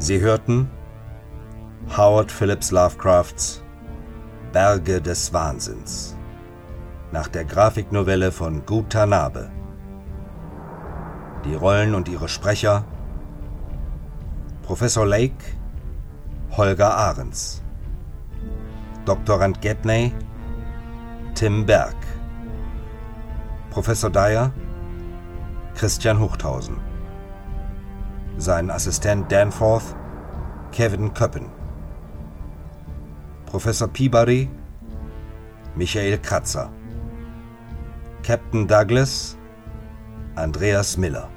Sie 0.00 0.20
hörten 0.20 0.70
Howard 1.96 2.30
Phillips 2.30 2.70
Lovecrafts 2.70 3.64
Berge 4.52 5.00
des 5.02 5.32
Wahnsinns 5.32 6.16
nach 7.10 7.26
der 7.26 7.44
Grafiknovelle 7.44 8.30
von 8.30 8.64
Gu 8.64 8.82
Tanabe. 8.82 9.50
Die 11.44 11.54
Rollen 11.54 11.96
und 11.96 12.08
ihre 12.08 12.28
Sprecher 12.28 12.84
Professor 14.62 15.04
Lake 15.04 15.44
Holger 16.56 16.96
Ahrens 16.96 17.60
Doktorand 19.04 19.60
Gedney 19.60 20.12
Tim 21.34 21.66
Berg 21.66 21.96
Professor 23.70 24.10
Dyer 24.10 24.52
Christian 25.74 26.20
Huchthausen 26.20 26.87
sein 28.38 28.70
Assistent 28.70 29.30
Danforth 29.30 29.94
Kevin 30.72 31.12
Köppen 31.12 31.46
Professor 33.46 33.88
Peabody 33.88 34.48
Michael 35.74 36.18
Kratzer 36.18 36.70
Captain 38.22 38.66
Douglas 38.66 39.36
Andreas 40.38 40.96
Miller. 40.96 41.28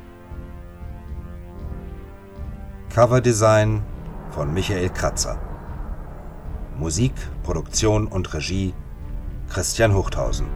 Coverdesign 2.93 3.81
von 4.29 4.53
Michael 4.53 4.89
Kratzer. 4.89 5.39
Musik, 6.77 7.13
Produktion 7.41 8.05
und 8.05 8.31
Regie 8.33 8.75
Christian 9.49 9.95
Huchthausen 9.95 10.47